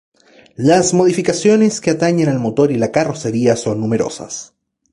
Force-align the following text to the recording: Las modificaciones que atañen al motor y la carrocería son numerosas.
Las 0.57 0.95
modificaciones 0.95 1.79
que 1.79 1.91
atañen 1.91 2.27
al 2.27 2.39
motor 2.39 2.71
y 2.71 2.75
la 2.77 2.91
carrocería 2.91 3.55
son 3.55 3.79
numerosas. 3.81 4.55